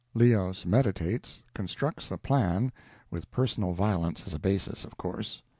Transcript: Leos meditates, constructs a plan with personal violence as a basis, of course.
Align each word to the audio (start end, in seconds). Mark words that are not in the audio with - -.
Leos 0.15 0.65
meditates, 0.65 1.43
constructs 1.53 2.09
a 2.09 2.17
plan 2.17 2.71
with 3.11 3.29
personal 3.29 3.73
violence 3.73 4.25
as 4.25 4.33
a 4.33 4.39
basis, 4.39 4.83
of 4.83 4.97
course. 4.97 5.43